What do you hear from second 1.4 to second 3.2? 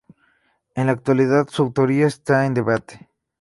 su autoría está en debate.